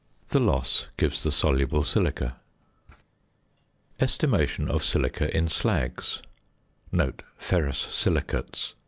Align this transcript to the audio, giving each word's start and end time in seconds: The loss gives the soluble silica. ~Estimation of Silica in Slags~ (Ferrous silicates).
The 0.29 0.39
loss 0.39 0.87
gives 0.97 1.21
the 1.21 1.31
soluble 1.31 1.83
silica. 1.83 2.37
~Estimation 3.99 4.67
of 4.67 4.83
Silica 4.83 5.29
in 5.37 5.45
Slags~ 5.45 6.23
(Ferrous 7.37 7.77
silicates). 7.77 8.73